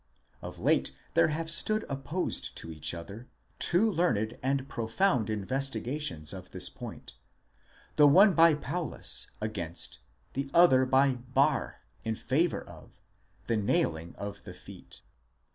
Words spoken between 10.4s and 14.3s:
other by Bahr, in favour of—the nailing